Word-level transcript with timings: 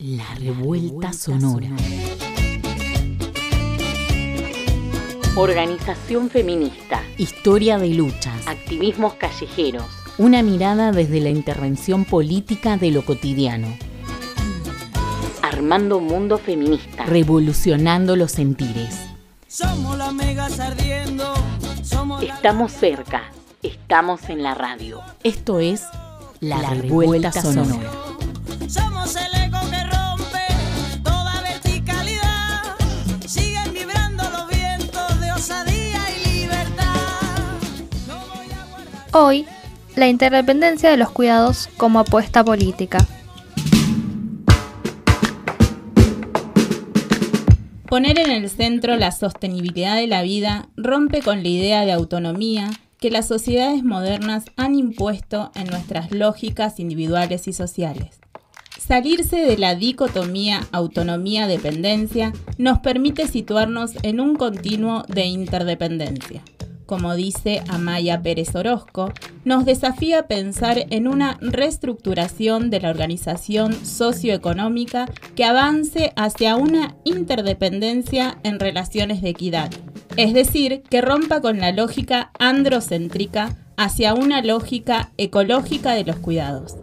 La 0.00 0.32
revuelta 0.36 1.12
sonora. 1.12 1.70
Organización 5.34 6.30
feminista. 6.30 7.02
Historia 7.16 7.78
de 7.78 7.88
luchas. 7.88 8.46
Activismos 8.46 9.14
callejeros. 9.14 9.86
Una 10.16 10.44
mirada 10.44 10.92
desde 10.92 11.18
la 11.18 11.30
intervención 11.30 12.04
política 12.04 12.76
de 12.76 12.92
lo 12.92 13.04
cotidiano. 13.04 13.76
Armando 15.42 15.98
mundo 15.98 16.38
feminista. 16.38 17.04
Revolucionando 17.04 18.14
los 18.14 18.30
sentires. 18.30 19.00
Somos 19.48 19.98
las 19.98 20.14
megas 20.14 20.60
ardiendo. 20.60 21.34
Estamos 22.22 22.70
cerca. 22.70 23.32
Estamos 23.64 24.28
en 24.28 24.44
la 24.44 24.54
radio. 24.54 25.00
Esto 25.24 25.58
es 25.58 25.82
La, 26.38 26.70
revuelta, 26.70 27.32
sonora. 27.32 28.07
Hoy, 39.20 39.46
la 39.96 40.06
interdependencia 40.06 40.92
de 40.92 40.96
los 40.96 41.10
cuidados 41.10 41.68
como 41.76 41.98
apuesta 41.98 42.44
política. 42.44 43.04
Poner 47.88 48.20
en 48.20 48.30
el 48.30 48.48
centro 48.48 48.96
la 48.96 49.10
sostenibilidad 49.10 49.96
de 49.96 50.06
la 50.06 50.22
vida 50.22 50.68
rompe 50.76 51.20
con 51.20 51.42
la 51.42 51.48
idea 51.48 51.84
de 51.84 51.90
autonomía 51.90 52.70
que 53.00 53.10
las 53.10 53.26
sociedades 53.26 53.82
modernas 53.82 54.44
han 54.56 54.76
impuesto 54.76 55.50
en 55.56 55.66
nuestras 55.66 56.12
lógicas 56.12 56.78
individuales 56.78 57.48
y 57.48 57.52
sociales. 57.52 58.20
Salirse 58.78 59.38
de 59.38 59.58
la 59.58 59.74
dicotomía 59.74 60.60
autonomía-dependencia 60.70 62.32
nos 62.56 62.78
permite 62.78 63.26
situarnos 63.26 63.94
en 64.04 64.20
un 64.20 64.36
continuo 64.36 65.02
de 65.08 65.24
interdependencia. 65.24 66.44
Como 66.88 67.14
dice 67.16 67.62
Amaya 67.68 68.22
Pérez 68.22 68.54
Orozco, 68.54 69.12
nos 69.44 69.66
desafía 69.66 70.26
pensar 70.26 70.86
en 70.88 71.06
una 71.06 71.36
reestructuración 71.42 72.70
de 72.70 72.80
la 72.80 72.88
organización 72.88 73.74
socioeconómica 73.84 75.04
que 75.36 75.44
avance 75.44 76.14
hacia 76.16 76.56
una 76.56 76.96
interdependencia 77.04 78.38
en 78.42 78.58
relaciones 78.58 79.20
de 79.20 79.28
equidad, 79.28 79.70
es 80.16 80.32
decir, 80.32 80.82
que 80.88 81.02
rompa 81.02 81.42
con 81.42 81.60
la 81.60 81.72
lógica 81.72 82.30
androcéntrica 82.38 83.54
hacia 83.76 84.14
una 84.14 84.40
lógica 84.40 85.12
ecológica 85.18 85.92
de 85.92 86.04
los 86.04 86.16
cuidados. 86.16 86.78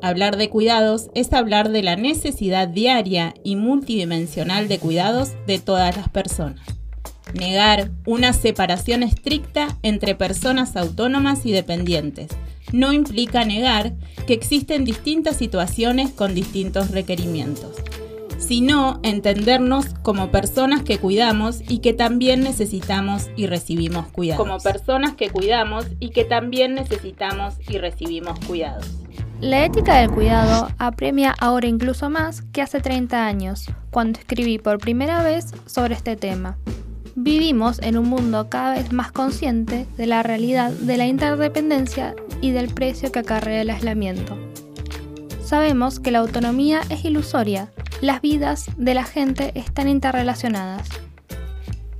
Hablar 0.00 0.36
de 0.36 0.50
cuidados 0.50 1.10
es 1.16 1.32
hablar 1.32 1.70
de 1.70 1.82
la 1.82 1.96
necesidad 1.96 2.68
diaria 2.68 3.34
y 3.42 3.56
multidimensional 3.56 4.68
de 4.68 4.78
cuidados 4.78 5.32
de 5.48 5.58
todas 5.58 5.96
las 5.96 6.08
personas. 6.08 6.77
Negar 7.34 7.90
una 8.06 8.32
separación 8.32 9.02
estricta 9.02 9.76
entre 9.82 10.14
personas 10.14 10.76
autónomas 10.76 11.44
y 11.46 11.52
dependientes 11.52 12.28
no 12.72 12.92
implica 12.92 13.44
negar 13.44 13.94
que 14.26 14.34
existen 14.34 14.84
distintas 14.84 15.36
situaciones 15.36 16.10
con 16.10 16.34
distintos 16.34 16.90
requerimientos 16.90 17.76
sino 18.38 19.00
entendernos 19.02 19.94
como 20.02 20.30
personas 20.30 20.82
que 20.82 20.98
cuidamos 20.98 21.60
y 21.68 21.80
que 21.80 21.92
también 21.92 22.40
necesitamos 22.40 23.30
y 23.36 23.46
recibimos 23.46 24.06
cuidados. 24.06 24.42
Como 24.42 24.58
personas 24.58 25.14
que 25.14 25.28
cuidamos 25.28 25.86
y 26.00 26.10
que 26.10 26.24
también 26.24 26.74
necesitamos 26.74 27.54
y 27.68 27.78
recibimos 27.78 28.38
cuidados. 28.46 28.86
La 29.40 29.64
ética 29.64 29.98
del 29.98 30.10
cuidado 30.10 30.68
apremia 30.78 31.34
ahora 31.38 31.68
incluso 31.68 32.10
más 32.10 32.42
que 32.52 32.62
hace 32.62 32.80
30 32.80 33.26
años, 33.26 33.66
cuando 33.90 34.18
escribí 34.18 34.58
por 34.58 34.78
primera 34.78 35.22
vez 35.22 35.52
sobre 35.66 35.94
este 35.94 36.16
tema. 36.16 36.56
Vivimos 37.20 37.80
en 37.80 37.98
un 37.98 38.08
mundo 38.08 38.48
cada 38.48 38.74
vez 38.74 38.92
más 38.92 39.10
consciente 39.10 39.86
de 39.96 40.06
la 40.06 40.22
realidad 40.22 40.70
de 40.70 40.96
la 40.96 41.06
interdependencia 41.06 42.14
y 42.40 42.52
del 42.52 42.72
precio 42.72 43.10
que 43.10 43.18
acarrea 43.18 43.62
el 43.62 43.70
aislamiento. 43.70 44.38
Sabemos 45.42 45.98
que 45.98 46.12
la 46.12 46.20
autonomía 46.20 46.80
es 46.90 47.04
ilusoria 47.04 47.72
las 48.00 48.20
vidas 48.20 48.66
de 48.76 48.94
la 48.94 49.02
gente 49.02 49.50
están 49.56 49.88
interrelacionadas. 49.88 50.88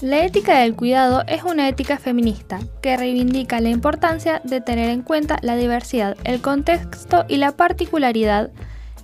La 0.00 0.24
ética 0.24 0.60
del 0.60 0.76
cuidado 0.76 1.24
es 1.26 1.42
una 1.42 1.68
ética 1.68 1.98
feminista 1.98 2.60
que 2.80 2.96
reivindica 2.96 3.60
la 3.60 3.70
importancia 3.70 4.40
de 4.44 4.60
tener 4.60 4.90
en 4.90 5.02
cuenta 5.02 5.38
la 5.42 5.56
diversidad, 5.56 6.16
el 6.22 6.40
contexto 6.40 7.24
y 7.26 7.38
la 7.38 7.56
particularidad. 7.56 8.52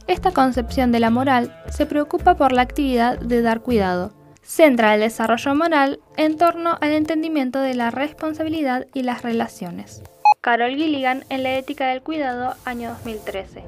Esta 0.07 0.31
concepción 0.31 0.93
de 0.93 1.01
la 1.01 1.11
moral 1.11 1.53
se 1.69 1.85
preocupa 1.85 2.37
por 2.37 2.53
la 2.53 2.63
actividad 2.63 3.19
de 3.19 3.43
dar 3.43 3.63
cuidado. 3.63 4.16
Centra 4.47 4.95
el 4.95 5.01
desarrollo 5.01 5.57
moral 5.57 5.99
en 6.17 6.37
torno 6.37 6.79
al 6.81 6.93
entendimiento 6.93 7.59
de 7.61 7.75
la 7.75 7.91
responsabilidad 7.91 8.87
y 8.95 9.03
las 9.03 9.23
relaciones. 9.23 10.03
Carol 10.41 10.77
Gilligan 10.77 11.25
en 11.31 11.43
La 11.43 11.59
ética 11.59 11.89
del 11.89 12.01
cuidado, 12.01 12.55
año 12.65 12.91
2013. 12.91 13.65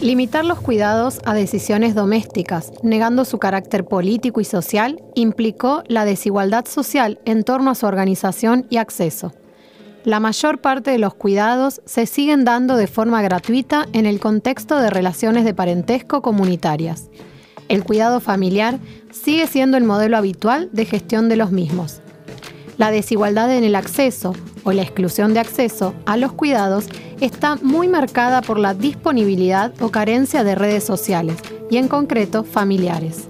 Limitar 0.00 0.44
los 0.44 0.60
cuidados 0.60 1.18
a 1.24 1.34
decisiones 1.34 1.96
domésticas, 1.96 2.72
negando 2.84 3.24
su 3.24 3.40
carácter 3.40 3.84
político 3.84 4.40
y 4.40 4.44
social, 4.44 5.02
implicó 5.16 5.82
la 5.88 6.04
desigualdad 6.04 6.66
social 6.66 7.18
en 7.24 7.42
torno 7.42 7.72
a 7.72 7.74
su 7.74 7.86
organización 7.86 8.66
y 8.70 8.76
acceso. 8.76 9.32
La 10.04 10.20
mayor 10.20 10.60
parte 10.60 10.92
de 10.92 10.98
los 10.98 11.14
cuidados 11.14 11.82
se 11.84 12.06
siguen 12.06 12.44
dando 12.44 12.76
de 12.76 12.86
forma 12.86 13.20
gratuita 13.22 13.86
en 13.92 14.06
el 14.06 14.20
contexto 14.20 14.78
de 14.78 14.88
relaciones 14.88 15.44
de 15.44 15.52
parentesco 15.52 16.22
comunitarias. 16.22 17.10
El 17.70 17.84
cuidado 17.84 18.18
familiar 18.18 18.80
sigue 19.12 19.46
siendo 19.46 19.76
el 19.76 19.84
modelo 19.84 20.16
habitual 20.16 20.68
de 20.72 20.84
gestión 20.86 21.28
de 21.28 21.36
los 21.36 21.52
mismos. 21.52 22.00
La 22.78 22.90
desigualdad 22.90 23.56
en 23.56 23.62
el 23.62 23.76
acceso 23.76 24.34
o 24.64 24.72
la 24.72 24.82
exclusión 24.82 25.34
de 25.34 25.38
acceso 25.38 25.94
a 26.04 26.16
los 26.16 26.32
cuidados 26.32 26.86
está 27.20 27.54
muy 27.62 27.86
marcada 27.86 28.42
por 28.42 28.58
la 28.58 28.74
disponibilidad 28.74 29.72
o 29.80 29.92
carencia 29.92 30.42
de 30.42 30.56
redes 30.56 30.82
sociales 30.82 31.36
y 31.70 31.76
en 31.76 31.86
concreto 31.86 32.42
familiares. 32.42 33.28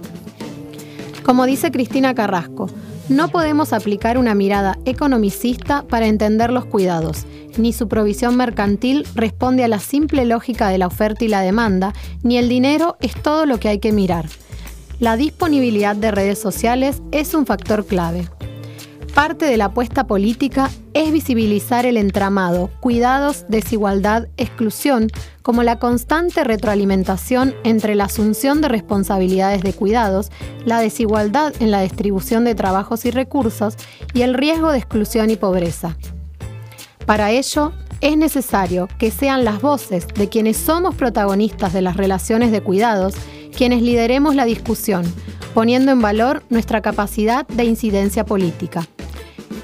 Como 1.23 1.45
dice 1.45 1.69
Cristina 1.69 2.15
Carrasco, 2.15 2.67
no 3.11 3.27
podemos 3.27 3.73
aplicar 3.73 4.17
una 4.17 4.33
mirada 4.33 4.77
economicista 4.85 5.83
para 5.83 6.07
entender 6.07 6.49
los 6.51 6.63
cuidados, 6.63 7.25
ni 7.57 7.73
su 7.73 7.89
provisión 7.89 8.37
mercantil 8.37 9.05
responde 9.15 9.65
a 9.65 9.67
la 9.67 9.79
simple 9.79 10.23
lógica 10.23 10.69
de 10.69 10.77
la 10.77 10.87
oferta 10.87 11.25
y 11.25 11.27
la 11.27 11.41
demanda, 11.41 11.93
ni 12.23 12.37
el 12.37 12.47
dinero 12.47 12.95
es 13.01 13.13
todo 13.21 13.45
lo 13.45 13.59
que 13.59 13.67
hay 13.67 13.79
que 13.79 13.91
mirar. 13.91 14.27
La 14.99 15.17
disponibilidad 15.17 15.95
de 15.95 16.11
redes 16.11 16.39
sociales 16.39 17.01
es 17.11 17.33
un 17.33 17.45
factor 17.45 17.85
clave. 17.85 18.29
Parte 19.13 19.43
de 19.45 19.57
la 19.57 19.65
apuesta 19.65 20.07
política 20.07 20.71
es 20.93 21.11
visibilizar 21.11 21.85
el 21.85 21.97
entramado, 21.97 22.69
cuidados, 22.79 23.43
desigualdad, 23.49 24.29
exclusión, 24.37 25.09
como 25.41 25.63
la 25.63 25.79
constante 25.79 26.45
retroalimentación 26.45 27.53
entre 27.65 27.95
la 27.95 28.05
asunción 28.05 28.61
de 28.61 28.69
responsabilidades 28.69 29.63
de 29.63 29.73
cuidados, 29.73 30.31
la 30.63 30.79
desigualdad 30.79 31.53
en 31.59 31.71
la 31.71 31.81
distribución 31.81 32.45
de 32.45 32.55
trabajos 32.55 33.03
y 33.03 33.11
recursos 33.11 33.75
y 34.13 34.21
el 34.21 34.33
riesgo 34.33 34.71
de 34.71 34.77
exclusión 34.77 35.29
y 35.29 35.35
pobreza. 35.35 35.97
Para 37.05 37.31
ello, 37.31 37.73
es 37.99 38.15
necesario 38.15 38.87
que 38.97 39.11
sean 39.11 39.43
las 39.43 39.61
voces 39.61 40.07
de 40.07 40.29
quienes 40.29 40.55
somos 40.55 40.95
protagonistas 40.95 41.73
de 41.73 41.81
las 41.81 41.97
relaciones 41.97 42.51
de 42.53 42.61
cuidados 42.61 43.15
quienes 43.55 43.81
lideremos 43.81 44.35
la 44.35 44.45
discusión, 44.45 45.03
poniendo 45.53 45.91
en 45.91 46.01
valor 46.01 46.43
nuestra 46.49 46.81
capacidad 46.81 47.45
de 47.47 47.65
incidencia 47.65 48.25
política 48.25 48.87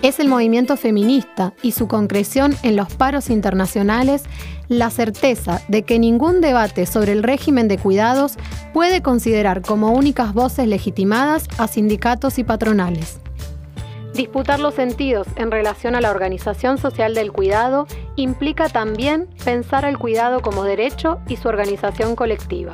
es 0.02 0.20
el 0.20 0.28
movimiento 0.28 0.78
feminista 0.78 1.54
y 1.62 1.72
su 1.72 1.88
concreción 1.88 2.56
en 2.64 2.76
los 2.76 2.94
paros 2.94 3.30
internacionales 3.30 4.24
la 4.68 4.90
certeza 4.90 5.62
de 5.70 5.84
que 5.84 5.98
ningún 5.98 6.42
debate 6.42 6.86
sobre 6.86 7.14
el 7.14 7.24
régimen 7.24 7.68
de 7.68 7.78
cuidados 7.78 8.38
puede 8.74 9.02
considerar 9.02 9.62
como 9.62 9.92
únicas 9.92 10.34
voces 10.34 10.68
legitimadas 10.68 11.48
a 11.58 11.68
sindicatos 11.68 12.38
y 12.38 12.44
patronales. 12.44 13.20
Disputar 14.14 14.60
los 14.60 14.74
sentidos 14.74 15.28
en 15.36 15.52
relación 15.52 15.96
a 15.96 16.02
la 16.02 16.12
organización 16.12 16.78
social 16.78 17.14
del 17.14 17.32
cuidado 17.32 17.88
implica 18.16 18.68
también 18.68 19.28
pensar 19.46 19.86
el 19.86 19.98
cuidado 19.98 20.42
como 20.42 20.64
derecho 20.64 21.20
y 21.28 21.38
su 21.38 21.48
organización 21.48 22.16
colectiva. 22.16 22.74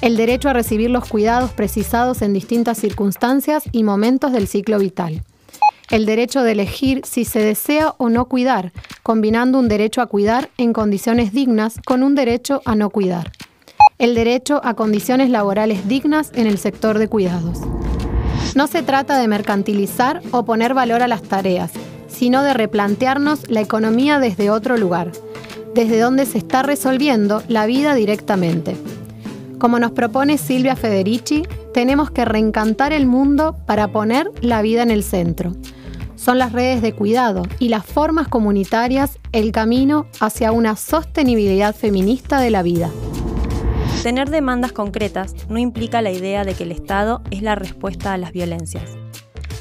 El 0.00 0.16
derecho 0.16 0.48
a 0.48 0.52
recibir 0.52 0.90
los 0.90 1.08
cuidados 1.08 1.52
precisados 1.52 2.22
en 2.22 2.32
distintas 2.32 2.78
circunstancias 2.78 3.64
y 3.70 3.82
momentos 3.82 4.32
del 4.32 4.46
ciclo 4.46 4.78
vital 4.78 5.22
el 5.90 6.06
derecho 6.06 6.42
de 6.42 6.52
elegir 6.52 7.02
si 7.04 7.24
se 7.24 7.40
desea 7.40 7.94
o 7.98 8.08
no 8.08 8.26
cuidar, 8.26 8.72
combinando 9.02 9.58
un 9.58 9.68
derecho 9.68 10.00
a 10.00 10.06
cuidar 10.06 10.50
en 10.58 10.72
condiciones 10.72 11.32
dignas 11.32 11.76
con 11.84 12.02
un 12.02 12.14
derecho 12.14 12.60
a 12.64 12.74
no 12.74 12.90
cuidar. 12.90 13.32
El 13.98 14.14
derecho 14.14 14.60
a 14.64 14.74
condiciones 14.74 15.30
laborales 15.30 15.88
dignas 15.88 16.32
en 16.34 16.46
el 16.46 16.58
sector 16.58 16.98
de 16.98 17.08
cuidados. 17.08 17.60
No 18.54 18.66
se 18.66 18.82
trata 18.82 19.18
de 19.18 19.28
mercantilizar 19.28 20.22
o 20.32 20.44
poner 20.44 20.74
valor 20.74 21.02
a 21.02 21.08
las 21.08 21.22
tareas, 21.22 21.72
sino 22.08 22.42
de 22.42 22.54
replantearnos 22.54 23.48
la 23.48 23.60
economía 23.60 24.18
desde 24.18 24.50
otro 24.50 24.76
lugar, 24.76 25.12
desde 25.74 26.00
donde 26.00 26.26
se 26.26 26.38
está 26.38 26.62
resolviendo 26.62 27.42
la 27.48 27.66
vida 27.66 27.94
directamente. 27.94 28.76
Como 29.58 29.78
nos 29.78 29.92
propone 29.92 30.38
Silvia 30.38 30.76
Federici, 30.76 31.44
tenemos 31.76 32.10
que 32.10 32.24
reencantar 32.24 32.94
el 32.94 33.04
mundo 33.04 33.54
para 33.66 33.88
poner 33.88 34.30
la 34.40 34.62
vida 34.62 34.82
en 34.82 34.90
el 34.90 35.02
centro. 35.02 35.52
Son 36.14 36.38
las 36.38 36.52
redes 36.52 36.80
de 36.80 36.94
cuidado 36.94 37.42
y 37.58 37.68
las 37.68 37.84
formas 37.84 38.28
comunitarias 38.28 39.18
el 39.32 39.52
camino 39.52 40.06
hacia 40.18 40.52
una 40.52 40.74
sostenibilidad 40.74 41.74
feminista 41.74 42.40
de 42.40 42.48
la 42.48 42.62
vida. 42.62 42.88
Tener 44.02 44.30
demandas 44.30 44.72
concretas 44.72 45.34
no 45.50 45.58
implica 45.58 46.00
la 46.00 46.12
idea 46.12 46.44
de 46.44 46.54
que 46.54 46.62
el 46.62 46.72
Estado 46.72 47.20
es 47.30 47.42
la 47.42 47.56
respuesta 47.56 48.14
a 48.14 48.16
las 48.16 48.32
violencias. 48.32 48.96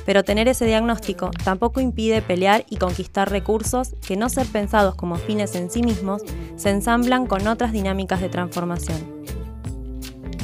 Pero 0.06 0.24
tener 0.24 0.48
ese 0.48 0.66
diagnóstico 0.66 1.32
tampoco 1.44 1.82
impide 1.82 2.22
pelear 2.22 2.66
y 2.70 2.78
conquistar 2.78 3.30
recursos 3.30 3.94
que 4.08 4.16
no 4.16 4.30
ser 4.30 4.48
pensados 4.48 4.96
como 4.96 5.18
fines 5.18 5.54
en 5.56 5.70
sí 5.70 5.84
mismos 5.84 6.22
se 6.56 6.70
ensamblan 6.70 7.28
con 7.28 7.46
otras 7.46 7.74
dinámicas 7.74 8.22
de 8.22 8.30
transformación. 8.30 9.16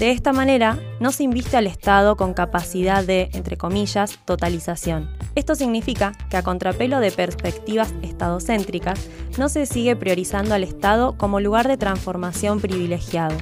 De 0.01 0.09
esta 0.09 0.33
manera, 0.33 0.79
no 0.99 1.11
se 1.11 1.21
inviste 1.21 1.57
al 1.57 1.67
Estado 1.67 2.17
con 2.17 2.33
capacidad 2.33 3.05
de, 3.05 3.29
entre 3.33 3.55
comillas, 3.55 4.17
totalización. 4.25 5.11
Esto 5.35 5.53
significa 5.53 6.13
que 6.31 6.37
a 6.37 6.41
contrapelo 6.41 6.99
de 6.99 7.11
perspectivas 7.11 7.93
estadocéntricas, 8.01 8.99
no 9.37 9.47
se 9.47 9.67
sigue 9.67 9.95
priorizando 9.95 10.55
al 10.55 10.63
Estado 10.63 11.15
como 11.19 11.39
lugar 11.39 11.67
de 11.67 11.77
transformación 11.77 12.59
privilegiado, 12.59 13.37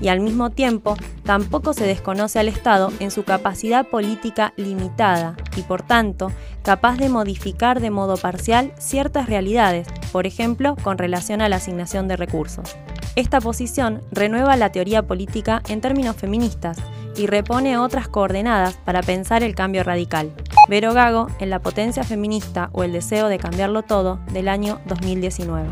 y 0.00 0.08
al 0.08 0.20
mismo 0.20 0.48
tiempo 0.48 0.96
tampoco 1.24 1.74
se 1.74 1.84
desconoce 1.84 2.38
al 2.38 2.48
Estado 2.48 2.90
en 3.00 3.10
su 3.10 3.24
capacidad 3.24 3.86
política 3.86 4.54
limitada 4.56 5.36
y 5.58 5.60
por 5.60 5.82
tanto 5.82 6.32
capaz 6.62 6.96
de 6.96 7.10
modificar 7.10 7.80
de 7.80 7.90
modo 7.90 8.16
parcial 8.16 8.72
ciertas 8.78 9.26
realidades, 9.26 9.86
por 10.10 10.26
ejemplo 10.26 10.74
con 10.82 10.96
relación 10.96 11.42
a 11.42 11.50
la 11.50 11.56
asignación 11.56 12.08
de 12.08 12.16
recursos. 12.16 12.78
Esta 13.18 13.40
posición 13.40 14.00
renueva 14.12 14.54
la 14.54 14.70
teoría 14.70 15.02
política 15.02 15.60
en 15.66 15.80
términos 15.80 16.14
feministas 16.14 16.78
y 17.16 17.26
repone 17.26 17.76
otras 17.76 18.06
coordenadas 18.06 18.76
para 18.84 19.02
pensar 19.02 19.42
el 19.42 19.56
cambio 19.56 19.82
radical. 19.82 20.30
Vero 20.68 20.94
Gago 20.94 21.26
en 21.40 21.50
La 21.50 21.58
potencia 21.58 22.04
feminista 22.04 22.70
o 22.72 22.84
el 22.84 22.92
deseo 22.92 23.26
de 23.26 23.38
cambiarlo 23.38 23.82
todo 23.82 24.20
del 24.30 24.46
año 24.46 24.78
2019. 24.86 25.66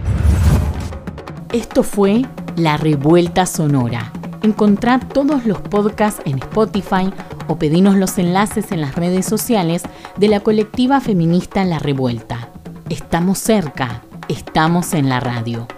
Esto 1.52 1.84
fue 1.84 2.24
La 2.56 2.78
Revuelta 2.78 3.46
Sonora. 3.46 4.12
Encontrad 4.42 5.02
todos 5.14 5.46
los 5.46 5.60
podcasts 5.60 6.20
en 6.24 6.38
Spotify 6.38 7.12
o 7.46 7.60
pedinos 7.60 7.94
los 7.94 8.18
enlaces 8.18 8.72
en 8.72 8.80
las 8.80 8.96
redes 8.96 9.24
sociales 9.24 9.84
de 10.16 10.26
la 10.26 10.40
colectiva 10.40 11.00
feminista 11.00 11.64
La 11.64 11.78
Revuelta. 11.78 12.48
Estamos 12.90 13.38
cerca, 13.38 14.02
estamos 14.28 14.94
en 14.94 15.08
la 15.08 15.20
radio. 15.20 15.68